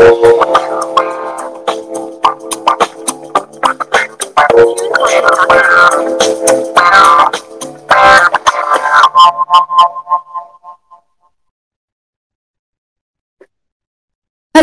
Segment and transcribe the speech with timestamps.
[0.00, 0.12] Hello,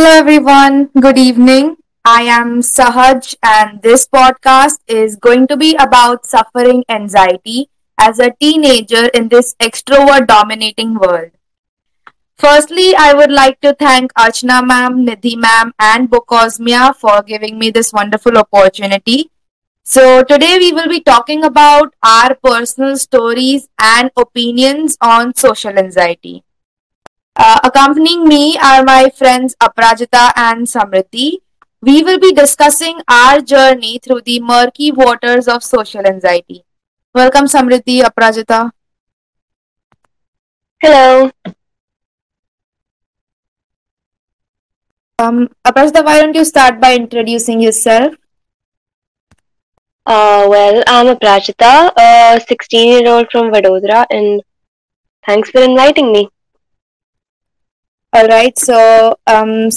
[0.10, 0.90] everyone.
[1.00, 1.78] Good evening.
[2.04, 7.70] I am Sahaj, and this podcast is going to be about suffering anxiety
[8.00, 11.37] as a teenager in this extrovert dominating world.
[12.38, 17.72] Firstly, I would like to thank Archana ma'am, Nidhi ma'am, and Bookosmia for giving me
[17.72, 19.32] this wonderful opportunity.
[19.84, 26.44] So, today we will be talking about our personal stories and opinions on social anxiety.
[27.36, 31.38] Uh, accompanying me are my friends Aprajita and Samriti.
[31.82, 36.64] We will be discussing our journey through the murky waters of social anxiety.
[37.16, 38.72] Welcome, Samriti, Aprajita.
[40.80, 41.32] Hello.
[45.20, 48.14] Um, Aprajita, why don't you start by introducing yourself?
[50.06, 54.44] Uh, well, I'm Aprajita, a 16 year old from Vadodara, and
[55.26, 56.30] thanks for inviting me.
[58.14, 59.70] All right, so um,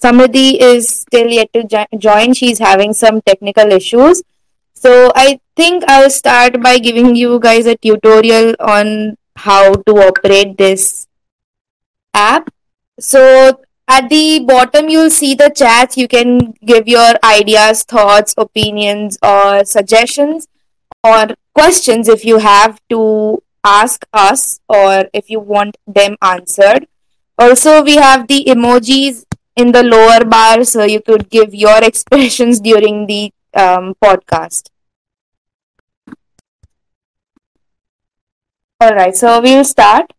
[0.00, 2.32] Samriti is still yet to jo- join.
[2.32, 4.22] She's having some technical issues.
[4.74, 10.56] So I think I'll start by giving you guys a tutorial on how to operate
[10.56, 11.08] this
[12.14, 12.48] app.
[13.00, 15.96] So at the bottom, you'll see the chats.
[15.96, 20.48] You can give your ideas, thoughts, opinions, or suggestions
[21.04, 26.86] or questions if you have to ask us or if you want them answered.
[27.38, 32.60] Also, we have the emojis in the lower bar so you could give your expressions
[32.60, 34.70] during the um, podcast.
[38.80, 40.12] All right, so we'll start.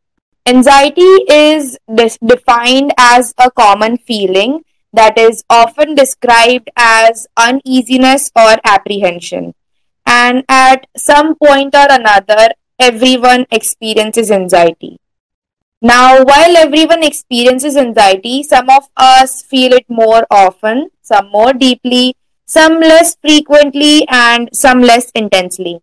[0.47, 4.61] Anxiety is dis- defined as a common feeling
[4.93, 9.53] that is often described as uneasiness or apprehension.
[10.05, 12.47] And at some point or another,
[12.79, 14.97] everyone experiences anxiety.
[15.81, 22.15] Now, while everyone experiences anxiety, some of us feel it more often, some more deeply,
[22.45, 25.81] some less frequently, and some less intensely.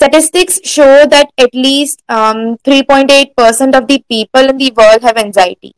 [0.00, 5.74] Statistics show that at least um, 3.8% of the people in the world have anxiety.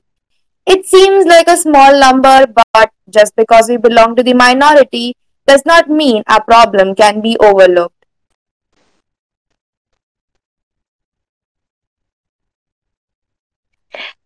[0.66, 5.15] It seems like a small number, but just because we belong to the minority
[5.47, 8.06] does not mean our problem can be overlooked.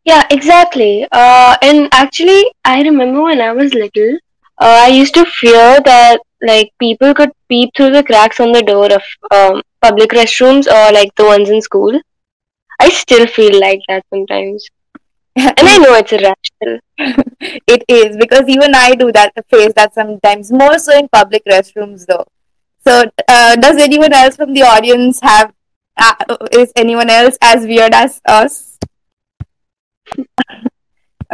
[0.05, 1.07] Yeah, exactly.
[1.11, 4.19] Uh, and actually, I remember when I was little,
[4.59, 8.63] uh, I used to fear that like people could peep through the cracks on the
[8.63, 11.99] door of um, public restrooms or like the ones in school.
[12.81, 14.69] I still feel like that sometimes,
[15.37, 16.81] and I know it's irrational.
[17.67, 22.07] it is because even I do that face that sometimes more so in public restrooms
[22.07, 22.27] though.
[22.87, 25.53] So, uh, does anyone else from the audience have?
[25.99, 26.15] Uh,
[26.53, 28.79] is anyone else as weird as us?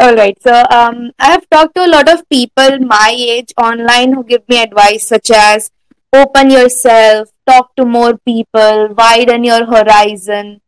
[0.03, 0.37] All right.
[0.43, 4.49] So, um, I have talked to a lot of people my age online who give
[4.49, 5.71] me advice such as
[6.13, 10.61] open yourself, talk to more people, widen your horizon.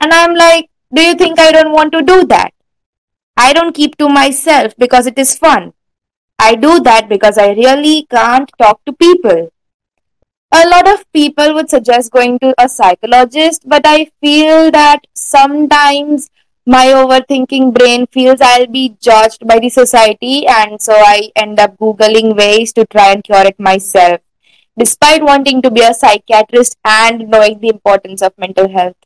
[0.00, 2.52] And I'm like, do you think I don't want to do that?
[3.38, 5.72] I don't keep to myself because it is fun.
[6.38, 9.50] I do that because I really can't talk to people.
[10.52, 16.28] A lot of people would suggest going to a psychologist, but I feel that sometimes
[16.66, 21.76] my overthinking brain feels I'll be judged by the society, and so I end up
[21.78, 24.20] Googling ways to try and cure it myself,
[24.78, 28.96] despite wanting to be a psychiatrist and knowing the importance of mental health.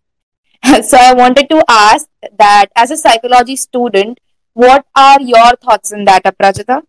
[0.85, 2.09] so, I wanted to ask
[2.39, 4.19] that as a psychology student,
[4.55, 6.83] what are your thoughts on that, Aprajita?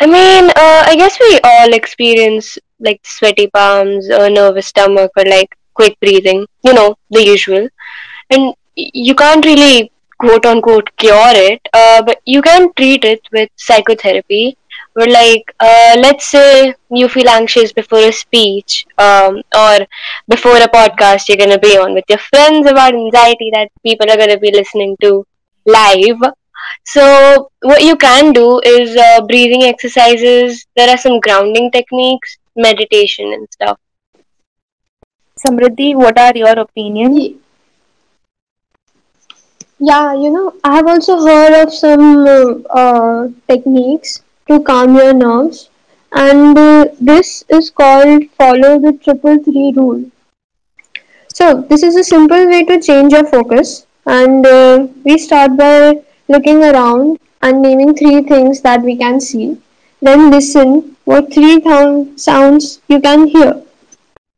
[0.00, 5.24] I mean, uh, I guess we all experience like sweaty palms, a nervous stomach, or
[5.24, 6.46] like quick breathing.
[6.62, 7.68] You know, the usual.
[8.30, 13.48] and you can't really quote unquote cure it, uh, but you can treat it with
[13.56, 14.56] psychotherapy.
[14.94, 19.78] Where like, uh, let's say you feel anxious before a speech um, or
[20.28, 24.16] before a podcast you're gonna be on with your friends about anxiety that people are
[24.16, 25.26] gonna be listening to
[25.66, 26.18] live.
[26.84, 30.66] So what you can do is uh, breathing exercises.
[30.76, 33.78] There are some grounding techniques, meditation and stuff.
[35.40, 37.34] Samriddhi, what are your opinions?
[39.84, 42.26] Ye- Yeah, you know, I have also heard of some
[42.70, 45.68] uh, techniques to calm your nerves,
[46.12, 50.04] and uh, this is called follow the triple three rule.
[51.34, 56.00] So, this is a simple way to change your focus, and uh, we start by
[56.28, 59.58] looking around and naming three things that we can see.
[60.00, 63.62] Then listen what three th- sounds you can hear.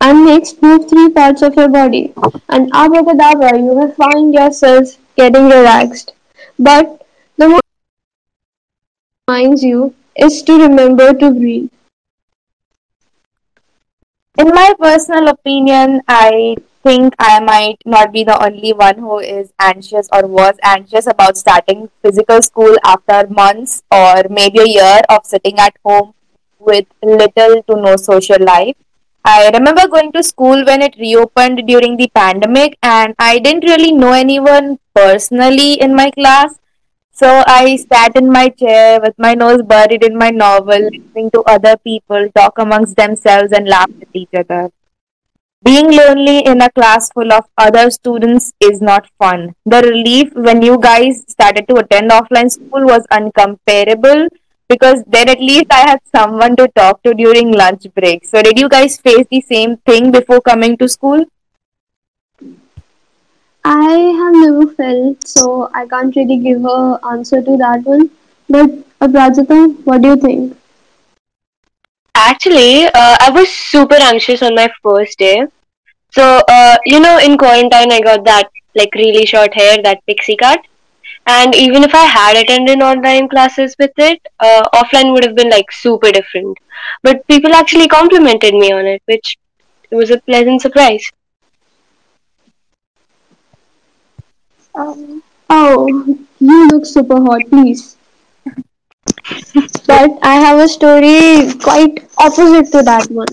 [0.00, 2.14] And next, move three parts of your body.
[2.49, 6.12] And abracadabra, you will find yourself getting relaxed.
[6.58, 7.62] But the most
[9.28, 11.70] reminds you is to remember to breathe.
[14.38, 19.52] In my personal opinion, I think I might not be the only one who is
[19.58, 25.24] anxious or was anxious about starting physical school after months or maybe a year of
[25.24, 26.14] sitting at home
[26.58, 28.76] with little to no social life.
[29.28, 33.90] I remember going to school when it reopened during the pandemic, and I didn't really
[33.90, 36.61] know anyone personally in my class.
[37.11, 41.43] So I sat in my chair with my nose buried in my novel, listening to
[41.43, 44.70] other people talk amongst themselves and laugh at each other.
[45.64, 49.56] Being lonely in a class full of other students is not fun.
[49.64, 54.28] The relief when you guys started to attend offline school was uncomparable
[54.68, 58.24] because then at least I had someone to talk to during lunch break.
[58.24, 61.24] So, did you guys face the same thing before coming to school?
[63.64, 68.10] I have never felt, so I can't really give a answer to that one.
[68.48, 68.70] But
[69.00, 70.56] Aprajita, what do you think?
[72.14, 75.44] Actually, uh, I was super anxious on my first day.
[76.12, 80.36] So, uh, you know, in quarantine, I got that like really short hair, that pixie
[80.36, 80.60] cut.
[81.26, 85.50] And even if I had attended online classes with it, uh, offline would have been
[85.50, 86.58] like super different.
[87.02, 89.37] But people actually complimented me on it, which
[89.90, 91.11] was a pleasant surprise.
[94.76, 95.88] Um, Oh,
[96.38, 97.96] you look super hot, please.
[99.87, 103.26] But I have a story quite opposite to that one.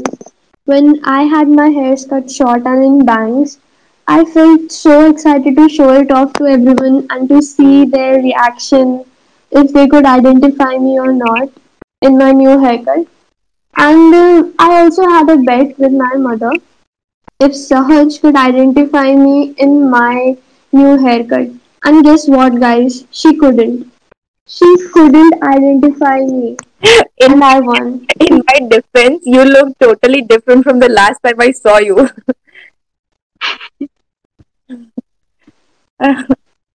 [0.66, 3.60] When I had my hair cut short and in bangs,
[4.08, 9.06] I felt so excited to show it off to everyone and to see their reaction
[9.52, 11.50] if they could identify me or not
[12.02, 13.08] in my new haircut.
[13.78, 16.52] And uh, I also had a bet with my mother
[17.40, 20.38] if Sahaj could identify me in my
[20.72, 21.50] new haircut.
[21.86, 23.06] And guess what, guys?
[23.12, 23.92] She couldn't.
[24.48, 26.58] She couldn't identify me.
[27.18, 28.06] in And I won.
[28.20, 32.10] in my defense, you look totally different from the last time I saw you.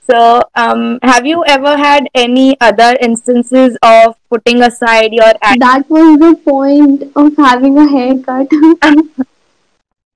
[0.10, 6.20] so, um, have you ever had any other instances of putting aside your That was
[6.20, 8.48] the point of having a haircut.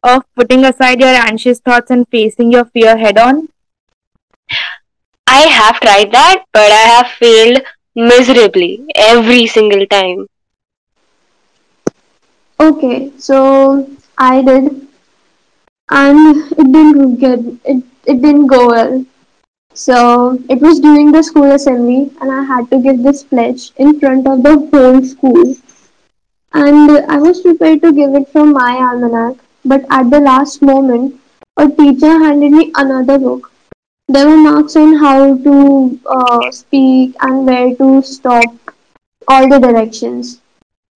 [0.03, 3.49] of putting aside your anxious thoughts and facing your fear head on?
[5.27, 7.61] I have tried that, but I have failed
[7.95, 10.27] miserably every single time.
[12.59, 14.88] okay, so I did,
[15.89, 17.83] and it didn't get it.
[18.05, 19.05] It didn't go well.
[19.73, 23.99] So it was during the school assembly, and I had to give this pledge in
[23.99, 25.55] front of the whole school.
[26.53, 31.19] And I was prepared to give it from my almanac, but at the last moment,
[31.57, 33.51] a teacher handed me another book.
[34.07, 38.45] There were marks on how to uh, speak and where to stop,
[39.27, 40.41] all the directions.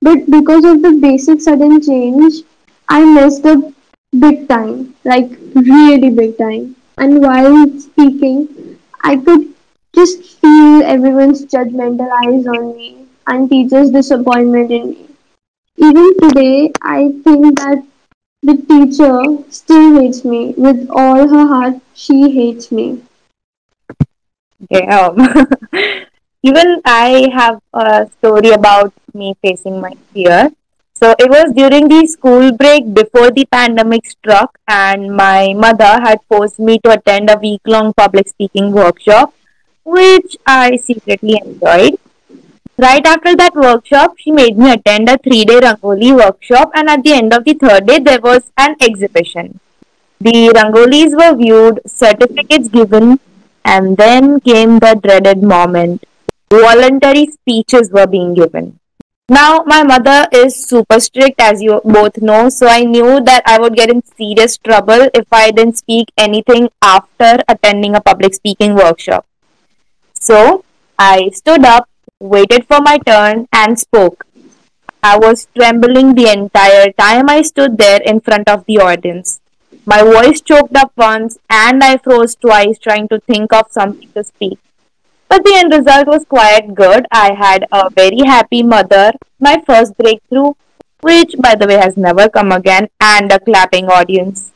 [0.01, 2.44] But because of the basic sudden change,
[2.90, 3.73] I messed up
[4.19, 6.75] big time, like really big time.
[6.98, 9.54] And while speaking, I could
[9.95, 15.07] just feel everyone's judgmental eyes on me and teachers' disappointment in me.
[15.78, 17.83] Even today, I think that
[18.44, 20.54] the teacher still hates me.
[20.57, 23.02] With all her heart, she hates me.
[24.71, 25.18] Damn.
[26.44, 30.52] Even I have a story about me facing my fear.
[30.95, 36.19] So it was during the school break before the pandemic struck, and my mother had
[36.30, 39.33] forced me to attend a week long public speaking workshop,
[39.83, 41.97] which I secretly enjoyed.
[42.78, 47.04] Right after that workshop, she made me attend a three day Rangoli workshop, and at
[47.04, 49.59] the end of the third day, there was an exhibition.
[50.21, 53.19] The Rangolis were viewed, certificates given,
[53.66, 56.06] and then came the dreaded moment.
[56.50, 58.80] Voluntary speeches were being given.
[59.30, 63.57] Now, my mother is super strict, as you both know, so I knew that I
[63.57, 68.75] would get in serious trouble if I didn't speak anything after attending a public speaking
[68.75, 69.25] workshop.
[70.13, 70.65] So,
[70.99, 71.87] I stood up,
[72.19, 74.25] waited for my turn, and spoke.
[75.01, 79.39] I was trembling the entire time I stood there in front of the audience.
[79.85, 84.23] My voice choked up once, and I froze twice trying to think of something to
[84.25, 84.59] speak.
[85.27, 87.06] But the end result was quite good.
[87.11, 90.53] I had a very happy mother, my first breakthrough,
[91.01, 94.51] which by the way has never come again, and a clapping audience.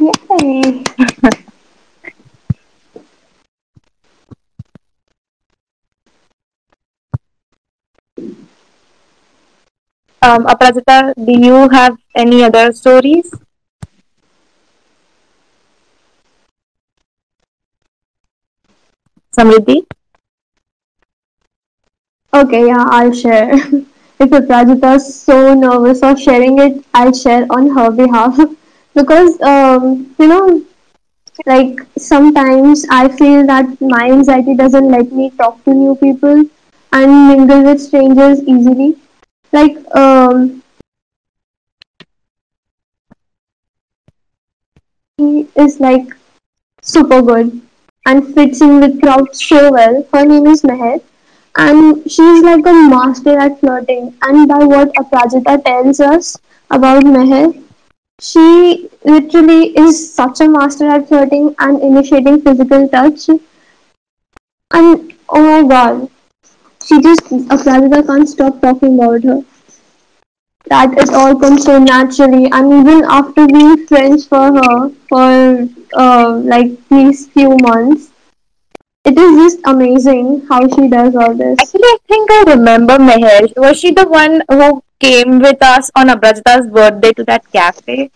[0.00, 0.84] Yay!
[10.22, 13.30] Um, Aparajita, do you have any other stories?
[19.36, 19.76] Samriddhi?
[22.32, 23.52] Okay, yeah, I'll share.
[24.20, 28.38] if Aprajita is so nervous of sharing it, I'll share on her behalf.
[28.94, 30.62] because, um, you know,
[31.46, 36.44] like sometimes I feel that my anxiety doesn't let me talk to new people
[36.92, 38.96] and mingle with strangers easily.
[39.52, 40.62] Like, um,
[45.18, 46.16] he is like
[46.82, 47.62] super good
[48.06, 50.06] and fits in with crowds so well.
[50.12, 51.02] Her name is Meher
[51.56, 54.14] and she's like a master at flirting.
[54.22, 56.38] And by what Aprajita tells us
[56.70, 57.62] about Meher,
[58.20, 63.28] she literally is such a master at flirting and initiating physical touch.
[64.70, 66.10] And oh my god,
[66.84, 69.42] she just Aprajita can't stop talking about her.
[70.68, 76.40] That it all comes so naturally, and even after being friends for her for uh,
[76.44, 78.10] like these few months,
[79.04, 81.58] it is just amazing how she does all this.
[81.60, 83.52] Actually, I think I remember Meher.
[83.56, 88.10] Was she the one who came with us on Aprajita's birthday to that cafe?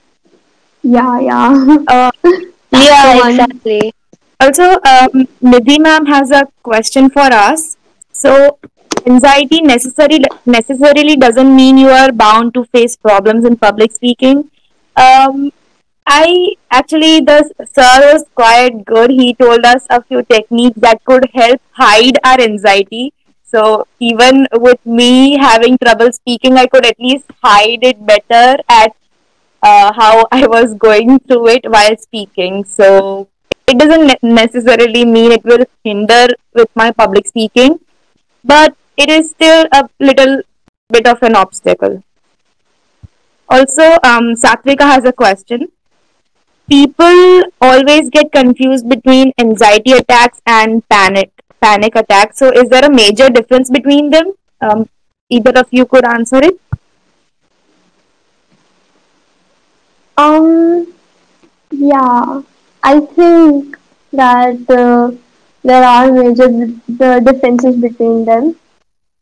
[0.83, 1.77] Yeah, yeah.
[1.89, 2.11] Uh,
[2.73, 3.93] Yeah, exactly.
[4.41, 7.77] also, um, Nidhi ma'am has a question for us.
[8.13, 8.59] So,
[9.07, 14.51] anxiety necessarily necessarily doesn't mean you are bound to face problems in public speaking.
[14.97, 15.53] Um,
[16.07, 17.39] I actually the
[17.73, 19.11] sir was quite good.
[19.11, 23.13] He told us a few techniques that could help hide our anxiety.
[23.45, 28.95] So even with me having trouble speaking, I could at least hide it better at
[29.63, 32.65] uh, how I was going through it while speaking.
[32.65, 33.29] So
[33.67, 37.79] it doesn't necessarily mean it will hinder with my public speaking,
[38.45, 40.43] but it is still a little
[40.91, 42.03] bit of an obstacle.
[43.49, 45.69] Also, um, Satvika has a question.
[46.71, 52.39] people always get confused between anxiety attacks and panic panic attacks.
[52.39, 54.33] So, is there a major difference between them?
[54.61, 54.89] Um,
[55.29, 56.61] either of you could answer it.
[60.17, 60.95] Um,
[61.71, 62.43] yeah,
[62.83, 63.79] I think
[64.13, 65.11] that uh,
[65.63, 66.49] there are major
[67.03, 68.57] the differences between them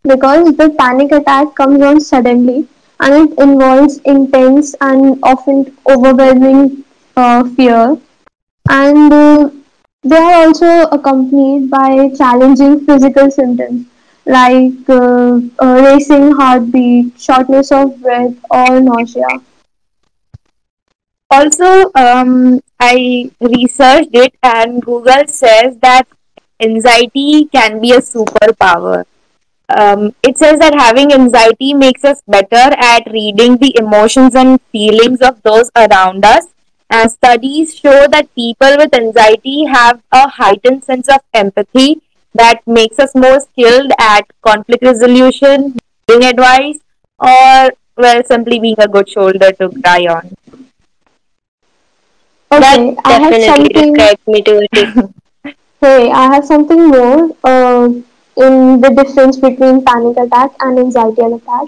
[0.08, 2.66] because the panic attack comes on suddenly
[3.00, 6.84] and it involves intense and often overwhelming
[7.16, 7.96] uh, fear
[8.70, 9.50] and uh,
[10.02, 13.86] they are also accompanied by challenging physical symptoms
[14.26, 19.26] like uh, racing heartbeat, shortness of breath, or nausea.
[21.30, 26.06] Also, um, I researched it, and Google says that
[26.60, 29.04] anxiety can be a superpower.
[29.68, 35.20] Um, it says that having anxiety makes us better at reading the emotions and feelings
[35.20, 36.46] of those around us.
[36.90, 42.00] And studies show that people with anxiety have a heightened sense of empathy
[42.34, 46.78] that makes us more skilled at conflict resolution, giving advice,
[47.18, 50.34] or, well, simply being a good shoulder to cry on.
[52.50, 53.92] That Okay, I have something
[54.26, 55.14] me to.
[55.80, 57.88] Hey, I have something more uh,
[58.38, 61.66] in the difference between panic attack and anxiety attack.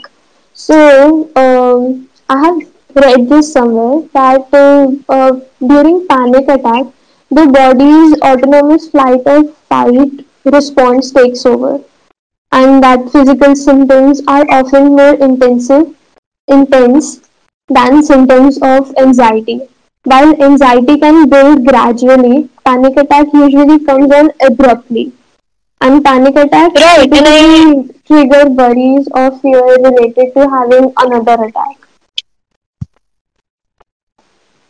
[0.54, 2.58] So, um, I have
[2.94, 6.86] read this somewhere that uh, uh, during panic attack,
[7.30, 11.80] the body's autonomous flight or fight response takes over,
[12.52, 15.94] and that physical symptoms are often more intensive
[16.48, 17.20] intense
[17.68, 19.60] than symptoms of anxiety.
[20.04, 25.12] While anxiety can build gradually, panic attack usually comes on abruptly.
[25.80, 31.76] And panic attacks Right, and I trigger worries or fear related to having another attack.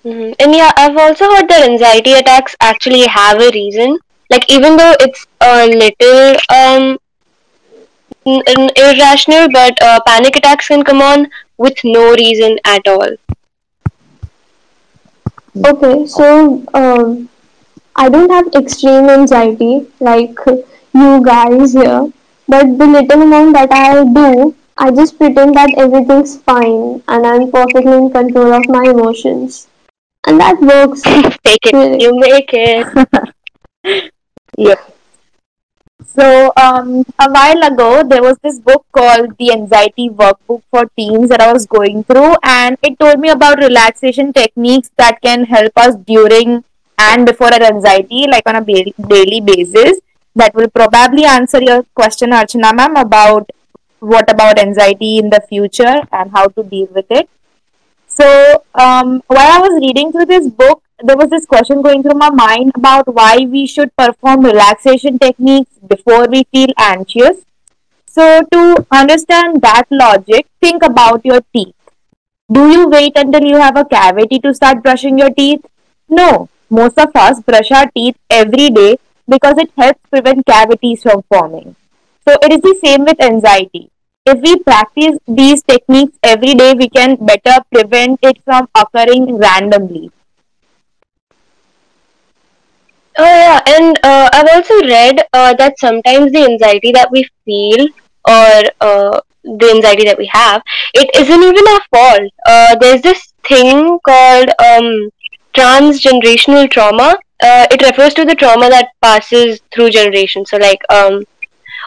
[0.05, 0.35] mhm.
[0.39, 3.99] and yeah, I've also heard that anxiety attacks actually have a reason.
[4.31, 6.99] Like even though it's a little um
[8.27, 13.09] n- n- irrational, but uh, panic attacks can come on with no reason at all.
[15.67, 17.29] Okay, so um,
[17.97, 20.37] I don't have extreme anxiety like
[20.95, 22.13] you guys here,
[22.49, 27.51] but the little amount that I do, I just pretend that everything's fine and I'm
[27.51, 29.69] perfectly in control of my emotions.
[30.27, 31.03] And that works
[31.45, 32.03] Take it, really.
[32.03, 32.87] you make it.
[34.57, 34.75] Yeah.
[36.05, 41.29] So, um, a while ago, there was this book called The Anxiety Workbook for Teens
[41.29, 45.73] that I was going through, and it told me about relaxation techniques that can help
[45.77, 46.65] us during
[46.99, 50.01] and before our anxiety, like on a ba- daily basis.
[50.41, 53.51] That will probably answer your question, Archana ma'am, about
[53.99, 57.29] what about anxiety in the future and how to deal with it.
[58.07, 58.27] So,
[58.75, 62.31] um, while I was reading through this book, there was this question going through my
[62.31, 67.45] mind about why we should perform relaxation techniques before we feel anxious.
[68.07, 71.75] So, to understand that logic, think about your teeth.
[72.51, 75.65] Do you wait until you have a cavity to start brushing your teeth?
[76.09, 76.49] No.
[76.71, 78.97] Most of us brush our teeth every day
[79.31, 81.77] because it helps prevent cavities from forming.
[82.29, 83.91] So it is the same with anxiety.
[84.27, 90.11] If we practice these techniques every day, we can better prevent it from occurring randomly.
[93.19, 97.87] Oh yeah, and uh, I've also read uh, that sometimes the anxiety that we feel
[98.29, 100.63] or uh, the anxiety that we have,
[100.95, 102.33] it isn't even our fault.
[102.47, 105.11] Uh, there's this thing called um,
[105.55, 107.17] transgenerational trauma.
[107.43, 110.51] Uh, it refers to the trauma that passes through generations.
[110.51, 111.25] So like um,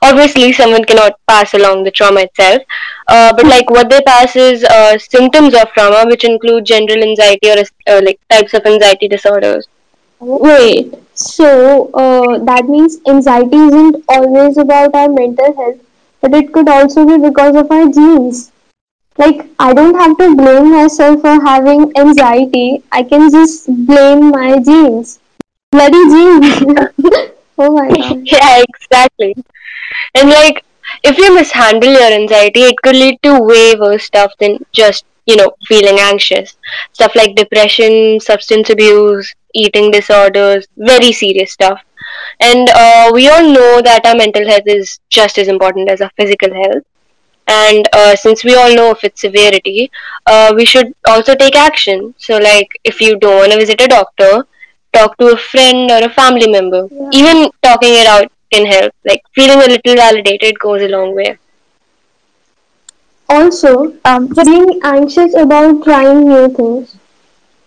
[0.03, 2.61] obviously someone cannot pass along the trauma itself,
[3.07, 7.51] uh, but like what they pass is uh, symptoms of trauma, which include general anxiety
[7.51, 9.67] or uh, like types of anxiety disorders.
[10.19, 15.81] Wait, so uh, that means anxiety isn't always about our mental health,
[16.21, 18.52] but it could also be because of our genes.
[19.17, 24.59] Like, I don't have to blame myself for having anxiety, I can just blame my
[24.59, 25.19] genes.
[25.71, 26.63] Bloody genes!
[27.57, 28.21] oh my god.
[28.25, 29.35] yeah, exactly.
[30.15, 30.65] And like,
[31.03, 35.35] if you mishandle your anxiety, it could lead to way worse stuff than just, you
[35.35, 36.57] know, feeling anxious.
[36.93, 41.81] Stuff like depression, substance abuse, eating disorders, very serious stuff.
[42.39, 46.11] And uh, we all know that our mental health is just as important as our
[46.17, 46.83] physical health.
[47.47, 49.91] And uh, since we all know of its severity,
[50.25, 52.13] uh, we should also take action.
[52.17, 54.45] So, like, if you don't want to visit a doctor,
[54.93, 56.87] talk to a friend or a family member.
[56.91, 57.09] Yeah.
[57.13, 58.93] Even talking it out can help.
[59.05, 61.37] Like feeling a little validated goes a long way.
[63.29, 66.95] Also, Um, being anxious about trying new things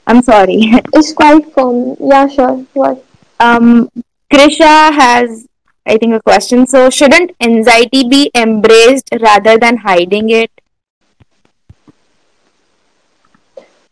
[0.06, 0.60] I'm sorry.
[0.94, 1.96] it's quite common.
[2.00, 2.64] Yeah, sure.
[2.74, 3.04] What?
[3.40, 3.90] Um,
[4.32, 5.46] Krisha has,
[5.86, 6.66] I think, a question.
[6.66, 10.50] So, shouldn't anxiety be embraced rather than hiding it?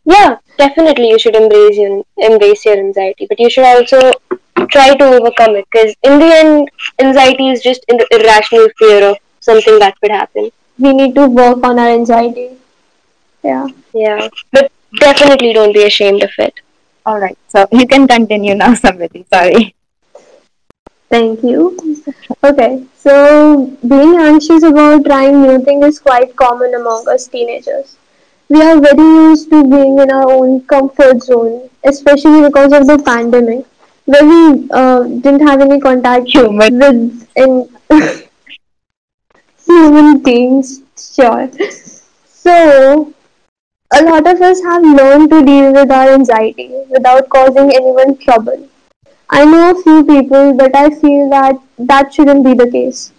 [0.04, 4.12] Yeah, definitely you should embrace your embrace your anxiety, but you should also
[4.70, 9.16] try to overcome it because in the end, anxiety is just an irrational fear of
[9.40, 10.50] something that could happen.
[10.78, 12.56] We need to work on our anxiety.
[13.42, 13.68] Yeah.
[13.94, 16.60] Yeah, but definitely don't be ashamed of it.
[17.06, 17.38] All right.
[17.48, 19.24] So, you can continue now, somebody.
[19.32, 19.74] Sorry.
[21.10, 21.76] Thank you.
[22.42, 27.96] Okay, so being anxious about trying new things is quite common among us teenagers.
[28.48, 32.98] We are very used to being in our own comfort zone, especially because of the
[33.04, 33.64] pandemic,
[34.06, 36.78] where we uh, didn't have any contact Human.
[36.78, 37.68] with in
[39.66, 40.80] human beings.
[40.96, 41.50] Sure.
[42.26, 43.12] So
[43.92, 48.68] a lot of us have learned to deal with our anxiety without causing anyone trouble.
[49.28, 53.12] I know a few people, but I feel that that shouldn't be the case.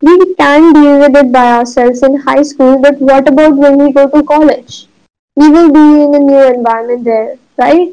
[0.00, 3.92] We can deal with it by ourselves in high school, but what about when we
[3.92, 4.86] go to college?
[5.34, 7.92] We will be in a new environment there, right?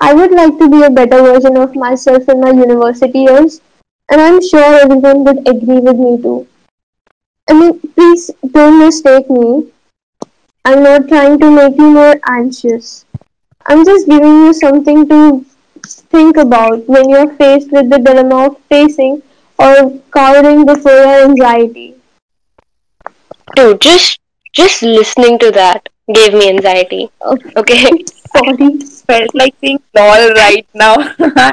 [0.00, 3.60] I would like to be a better version of myself in my university years,
[4.10, 6.46] and I'm sure everyone would agree with me too.
[7.48, 9.70] I mean, please don't mistake me.
[10.64, 13.04] I'm not trying to make you more anxious.
[13.66, 15.44] I'm just giving you something to
[16.12, 19.22] think about when you're faced with the dilemma of facing
[19.58, 21.94] or cowering before your anxiety.
[23.56, 24.18] Dude, just
[24.52, 27.10] just listening to that gave me anxiety.
[27.24, 28.04] Okay, Okay.
[28.34, 28.78] sorry.
[29.06, 30.96] Felt like saying lol right now.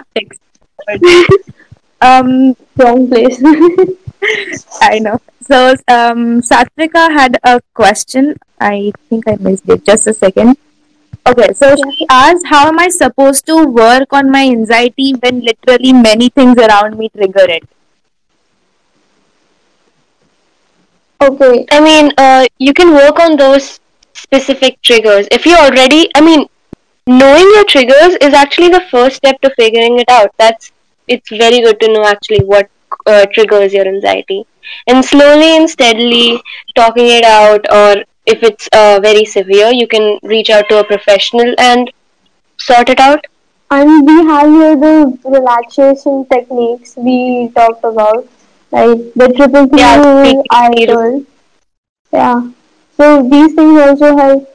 [2.01, 3.41] Um, Wrong place.
[4.81, 5.19] I know.
[5.41, 8.35] So, um, Satvika had a question.
[8.59, 9.85] I think I missed it.
[9.85, 10.57] Just a second.
[11.27, 11.91] Okay, so Yeah.
[11.97, 16.57] she asked, How am I supposed to work on my anxiety when literally many things
[16.57, 17.63] around me trigger it?
[21.21, 23.79] okay, I mean, uh, you can work on those
[24.13, 25.27] specific triggers.
[25.31, 26.45] If you already, I mean,
[27.07, 30.29] knowing your triggers is actually the first step to figuring it out.
[30.37, 30.71] That's
[31.07, 32.69] it's very good to know actually what
[33.05, 34.45] uh, triggers your anxiety,
[34.87, 36.41] and slowly and steadily
[36.75, 38.03] talking it out, or
[38.33, 41.91] if it's uh, very severe, you can reach out to a professional and
[42.69, 43.25] sort it out.
[43.75, 44.93] and we have here the
[45.35, 48.27] relaxation techniques we talked about.
[48.77, 51.25] like the triple P Yeah, rule I three told.
[52.13, 52.41] Yeah.
[52.97, 54.49] So these things also help.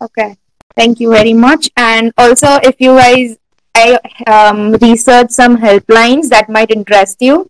[0.00, 0.36] Okay.
[0.76, 1.70] Thank you very much.
[1.76, 3.36] And also, if you guys,
[3.74, 7.48] I um, researched some helplines that might interest you.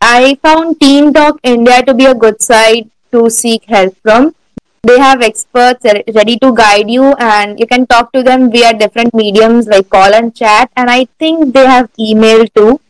[0.00, 4.34] I found Teen Talk India to be a good site to seek help from.
[4.82, 9.12] They have experts ready to guide you, and you can talk to them via different
[9.12, 10.70] mediums like call and chat.
[10.76, 12.80] And I think they have email too.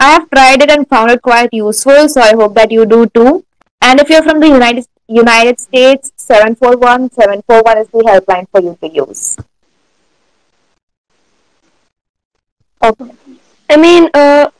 [0.00, 3.06] I have tried it and found it quite useful, so I hope that you do
[3.06, 3.44] too.
[3.80, 8.76] And if you're from the United United States, 741 741 is the helpline for you
[8.80, 9.36] to use.
[12.82, 13.10] Okay.
[13.70, 14.50] I mean, uh,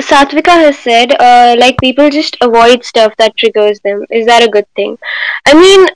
[0.00, 4.04] Satvika has said, uh, like people just avoid stuff that triggers them.
[4.10, 4.98] Is that a good thing?
[5.46, 5.86] I mean,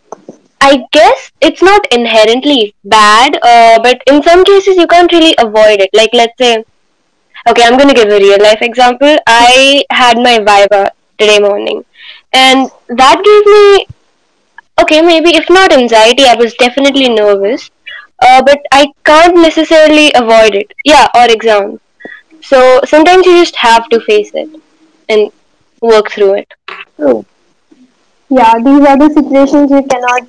[0.60, 5.80] I guess it's not inherently bad, uh, but in some cases you can't really avoid
[5.80, 5.90] it.
[5.92, 6.64] Like, let's say,
[7.48, 9.16] okay, I'm gonna give a real life example.
[9.26, 11.84] I had my Viva today morning,
[12.32, 13.86] and that gave me,
[14.80, 17.70] okay, maybe if not anxiety, I was definitely nervous,
[18.22, 20.72] uh, but I can't necessarily avoid it.
[20.84, 21.80] Yeah, or exams.
[22.44, 24.48] So sometimes you just have to face it
[25.08, 25.30] and
[25.80, 26.54] work through it.
[26.96, 27.24] True.
[28.28, 30.28] Yeah, these are the situations you cannot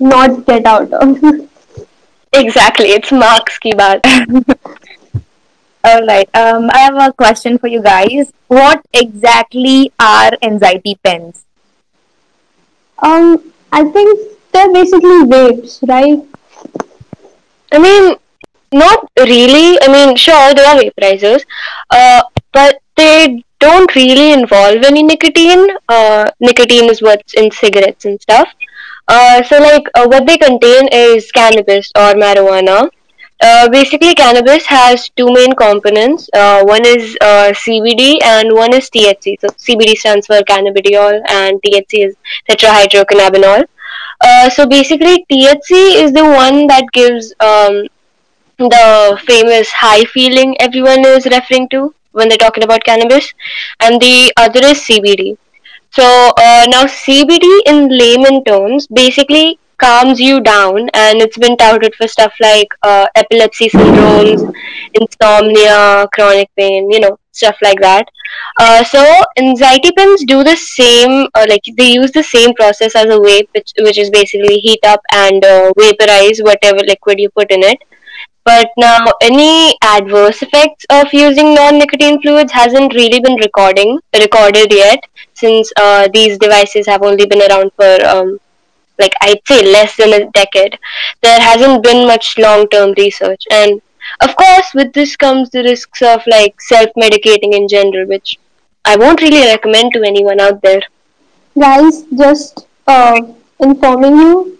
[0.00, 1.18] not get out of.
[2.32, 4.00] Exactly, it's marks ki baat.
[5.84, 6.28] All right.
[6.34, 8.30] Um, I have a question for you guys.
[8.48, 11.44] What exactly are anxiety pens?
[12.98, 14.18] um, I think
[14.52, 16.22] they're basically vapes, right?
[17.72, 18.16] I mean,
[18.72, 19.78] not really.
[19.82, 21.42] I mean, sure, there are vaporizers,
[21.90, 25.66] uh, but they don't really involve any nicotine.
[25.88, 28.48] Uh, nicotine is what's in cigarettes and stuff.
[29.08, 32.88] Uh, so, like, uh, what they contain is cannabis or marijuana.
[33.40, 36.28] Uh, basically, cannabis has two main components.
[36.32, 39.36] Uh, one is CBD and one is THC.
[39.40, 42.16] So, CBD stands for cannabidiol and THC is
[42.48, 43.66] tetrahydrocannabinol.
[44.54, 47.86] So, basically, THC is the one that gives um,
[48.58, 53.32] the famous high feeling everyone is referring to when they're talking about cannabis,
[53.80, 55.36] and the other is CBD.
[55.90, 56.04] So
[56.38, 62.08] uh, now CBD in layman terms basically calms you down, and it's been touted for
[62.08, 64.54] stuff like uh, epilepsy syndromes,
[64.94, 68.08] insomnia, chronic pain, you know, stuff like that.
[68.58, 69.04] Uh, so
[69.36, 73.48] anxiety pens do the same, uh, like they use the same process as a vape,
[73.54, 77.78] which, which is basically heat up and uh, vaporize whatever liquid you put in it
[78.46, 85.00] but now, any adverse effects of using non-nicotine fluids hasn't really been recording recorded yet,
[85.34, 88.38] since uh, these devices have only been around for um,
[88.98, 90.78] like I'd say less than a decade.
[91.22, 93.82] There hasn't been much long-term research, and
[94.20, 98.38] of course, with this comes the risks of like self-medicating in general, which
[98.84, 100.82] I won't really recommend to anyone out there.
[101.58, 103.20] Guys, just uh,
[103.58, 104.55] informing you,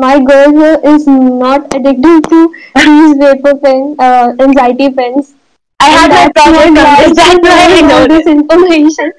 [0.00, 2.40] my girl here is not addicted to
[2.84, 5.34] these vapor pen, uh, anxiety pens.
[5.80, 7.14] I And had my that's project not on why this.
[7.14, 8.24] That's why I know this.
[8.24, 9.12] this information.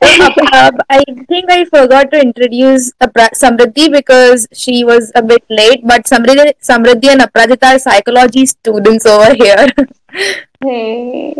[0.00, 5.80] Uh, I think I forgot to introduce Apra- Samriddhi because she was a bit late.
[5.86, 9.66] But Samriddhi, Samriddhi and Aprajita are psychology students over here.
[10.64, 11.34] hey.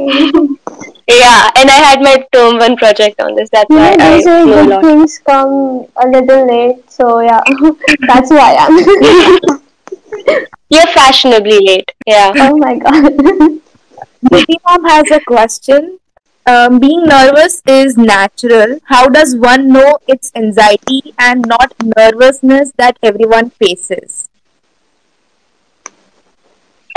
[1.07, 3.51] Yeah, and I had my term one project on this.
[3.51, 4.83] That's You why know, I they say know a good lot.
[4.85, 7.41] things come a little late, so yeah,
[8.09, 8.75] that's why I'm.
[10.71, 11.93] You're fashionably late.
[12.07, 12.33] Yeah.
[12.37, 13.61] oh my god.
[14.31, 15.99] Baby mom has a question.
[16.47, 18.79] Um, being nervous is natural.
[18.87, 24.29] How does one know it's anxiety and not nervousness that everyone faces?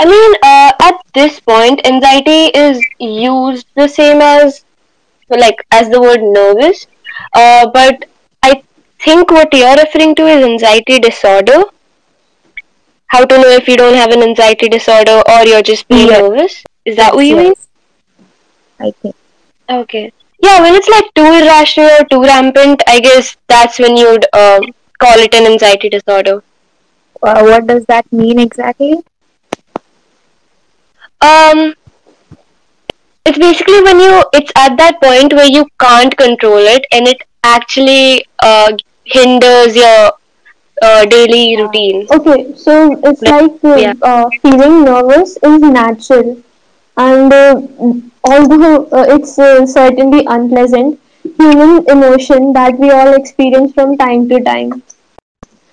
[0.00, 4.64] I mean, uh, at this point, anxiety is used the same as,
[5.28, 6.86] like, as the word nervous.
[7.34, 8.04] Uh, but
[8.42, 8.62] I
[9.00, 11.64] think what you're referring to is anxiety disorder.
[13.08, 16.20] How to know if you don't have an anxiety disorder or you're just being Yes.
[16.20, 16.64] nervous?
[16.84, 17.54] Is that what you mean?
[18.80, 19.14] I think.
[19.70, 20.12] Okay.
[20.40, 24.60] Yeah, when it's like too irrational or too rampant, I guess that's when you'd um,
[24.98, 26.42] call it an anxiety disorder.
[27.22, 28.96] Uh, what does that mean exactly?
[31.20, 31.74] Um,
[33.26, 37.22] it's basically when you it's at that point where you can't control it and it
[37.44, 38.72] actually uh,
[39.04, 40.12] hinders your
[40.82, 42.06] uh, daily routine.
[42.10, 43.94] Okay, so it's Like, uh, yeah.
[44.02, 46.42] uh, feeling nervous is natural,
[46.96, 47.60] and uh,
[48.24, 50.98] although uh, it's uh, certainly unpleasant,
[51.38, 54.82] human emotion that we all experience from time to time.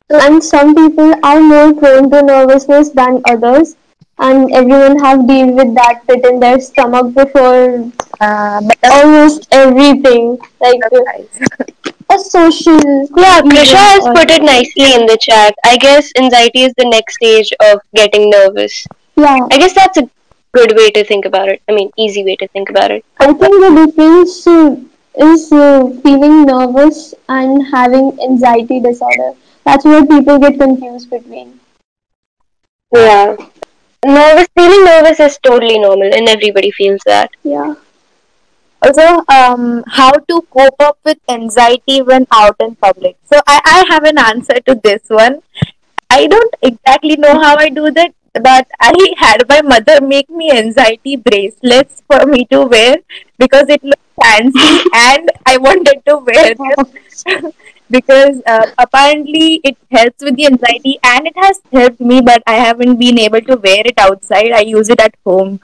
[0.09, 3.75] And some people are more prone to nervousness than others,
[4.19, 7.91] and everyone have dealt with that pit in their stomach before
[8.25, 8.59] Uh,
[8.95, 11.39] almost everything, like nice.
[12.15, 12.79] a social
[13.23, 15.53] Yeah, Krisha has put it nicely in the chat.
[15.65, 18.77] I guess anxiety is the next stage of getting nervous.
[19.17, 19.39] yeah.
[19.51, 20.09] I guess that's a
[20.53, 21.61] good way to think about it.
[21.67, 23.03] I mean, easy way to think about it.
[23.19, 24.37] I think the difference
[25.31, 29.31] is uh, feeling nervous and having anxiety disorder.
[29.65, 31.59] That's where people get confused between.
[32.93, 33.35] Yeah.
[34.05, 37.31] Nervous, feeling nervous is totally normal, and everybody feels that.
[37.43, 37.73] Yeah.
[38.81, 43.17] Also, um, how to cope up with anxiety when out in public.
[43.25, 45.41] So I, I have an answer to this one.
[46.11, 50.51] I don't exactly know how I do that, but I had my mother make me
[50.51, 52.97] anxiety bracelets for me to wear
[53.39, 57.51] because it looked fancy and I wanted to wear them
[57.89, 62.53] because uh, apparently it helps with the anxiety and it has helped me, but I
[62.55, 64.51] haven't been able to wear it outside.
[64.51, 65.59] I use it at home.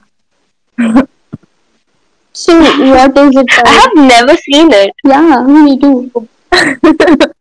[2.34, 4.94] So what is it I have never seen it.
[5.04, 6.28] Yeah, me too.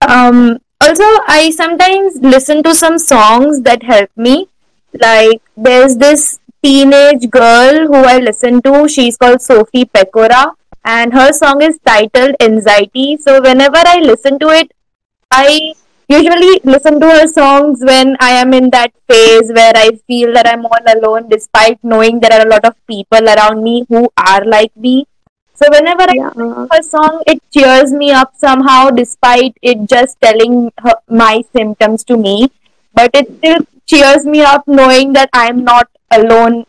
[0.00, 4.48] Um, also, I sometimes listen to some songs that help me.
[4.92, 8.88] Like, there's this teenage girl who I listen to.
[8.88, 10.44] She's called Sophie Pecora,
[10.84, 13.16] and her song is titled Anxiety.
[13.18, 14.72] So, whenever I listen to it,
[15.30, 15.74] I
[16.08, 20.46] usually listen to her songs when I am in that phase where I feel that
[20.48, 24.44] I'm all alone, despite knowing there are a lot of people around me who are
[24.44, 25.06] like me.
[25.54, 26.30] So, whenever I Yeah.
[26.72, 32.16] her song it cheers me up somehow despite it just telling her, my symptoms to
[32.16, 32.50] me
[32.92, 36.64] but it still cheers me up knowing that i'm not alone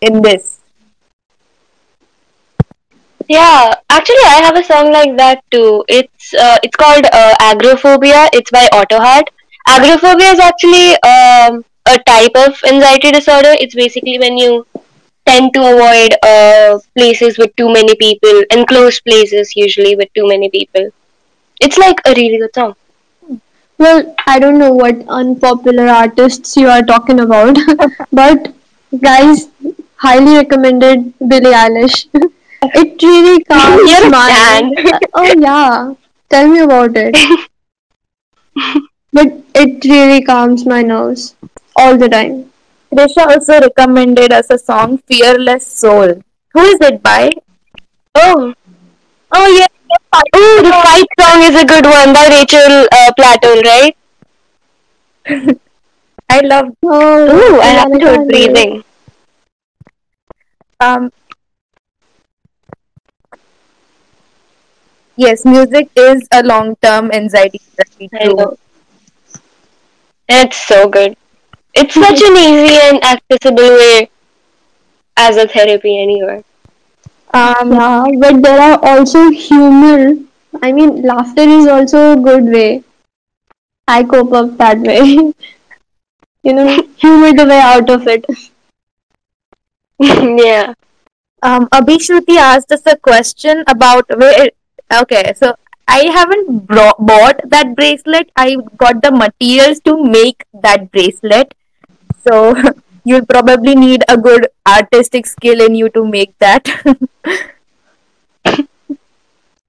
[0.00, 0.60] in this
[3.28, 5.84] Yeah, actually, I have a song like that too.
[5.88, 8.28] It's uh, it's called uh, Agoraphobia.
[8.32, 9.28] It's by Autoheart.
[9.68, 13.54] Agoraphobia is actually um, a type of anxiety disorder.
[13.60, 14.66] It's basically when you
[15.26, 20.50] tend to avoid uh, places with too many people, enclosed places usually with too many
[20.50, 20.90] people.
[21.60, 22.74] It's like a really good song.
[23.80, 27.56] Well, I don't know what unpopular artists you are talking about,
[28.12, 28.54] but
[29.00, 29.48] guys,
[29.96, 32.06] highly recommended Billie Eilish.
[32.62, 34.28] it really calms You're my.
[34.30, 35.00] fan.
[35.14, 35.94] oh yeah,
[36.28, 37.16] tell me about it.
[39.12, 41.34] but it really calms my nerves
[41.76, 42.50] all the time.
[42.94, 46.20] Trisha also recommended us a song fearless soul
[46.52, 47.30] who is it by
[48.16, 48.52] Oh,
[49.32, 53.96] oh yeah oh, the fight song is a good one by Rachel uh, Platten, right?
[56.30, 58.84] i love Oh, Ooh, I haven't heard breathing.
[60.80, 61.10] um
[65.16, 68.56] yes music is a long term anxiety therapy too.
[70.28, 71.16] It's so good.
[71.74, 74.10] It's such an easy and accessible way
[75.16, 76.42] as a therapy anywhere.
[77.34, 80.14] Um Yeah, but there are also humor.
[80.62, 82.84] I mean, laughter is also a good way.
[83.86, 85.34] I cope up that way.
[86.42, 88.24] you know, humor the way out of it.
[89.98, 90.74] yeah.
[91.42, 94.50] Um, Abhishruti asked us a question about where.
[95.02, 95.54] Okay, so
[95.88, 98.30] I haven't bro- bought that bracelet.
[98.36, 101.54] I got the materials to make that bracelet.
[102.26, 102.54] So
[103.04, 106.66] you'll probably need a good artistic skill in you to make that.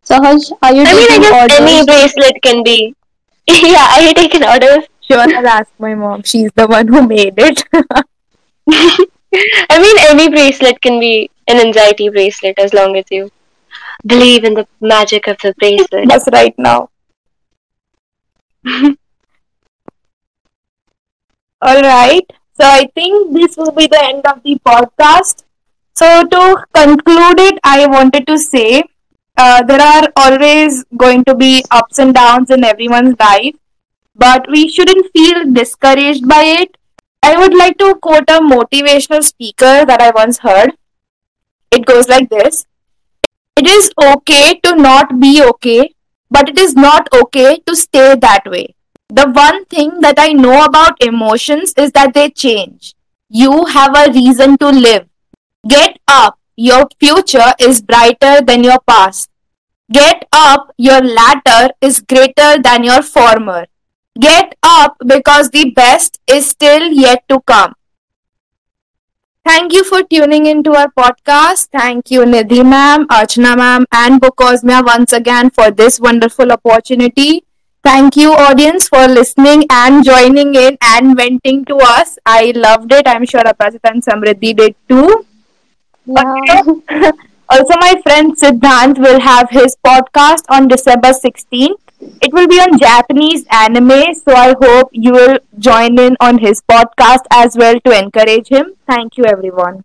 [0.04, 1.60] so, Sahaj, are you I mean, I guess orders?
[1.60, 2.96] any bracelet can be.
[3.48, 4.86] yeah, are you taking orders?
[5.02, 6.24] sure, I'll ask my mom.
[6.24, 7.63] She's the one who made it.
[9.70, 13.32] I mean, any bracelet can be an anxiety bracelet as long as you
[14.06, 16.08] believe in the magic of the bracelet.
[16.10, 16.89] That's right now.
[21.62, 22.26] All right.
[22.62, 25.43] So I think this will be the end of the podcast.
[25.95, 28.84] So to conclude it, I wanted to say
[29.36, 33.56] uh, there are always going to be ups and downs in everyone's life,
[34.15, 36.78] but we shouldn't feel discouraged by it.
[37.24, 40.74] I would like to quote a motivational speaker that I once heard.
[41.71, 42.67] It goes like this
[43.58, 45.95] It is okay to not be okay,
[46.30, 48.76] but it is not okay to stay that way.
[49.13, 52.95] The one thing that I know about emotions is that they change.
[53.28, 55.06] You have a reason to live.
[55.67, 56.39] Get up.
[56.56, 59.30] Your future is brighter than your past.
[59.91, 60.74] Get up.
[60.78, 63.65] Your latter is greater than your former.
[64.17, 67.74] Get up because the best is still yet to come.
[69.43, 71.67] Thank you for tuning into our podcast.
[71.74, 77.43] Thank you, Nidhi ma'am, Archana ma'am, and Bookosmia once again for this wonderful opportunity.
[77.84, 82.20] Thank you, audience, for listening and joining in and venting to us.
[82.26, 83.08] I loved it.
[83.08, 85.26] I'm sure Apasita and Samriddhi did too.
[86.06, 86.62] Yeah.
[87.50, 91.80] also, my friend Siddhant will have his podcast on December 16th.
[92.22, 96.62] It will be on Japanese anime, so I hope you will join in on his
[96.62, 98.74] podcast as well to encourage him.
[98.88, 99.84] Thank you, everyone.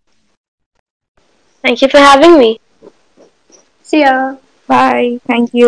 [1.63, 2.59] Thank you for having me.
[3.83, 4.35] See ya.
[4.67, 5.19] Bye.
[5.25, 5.65] Thank you.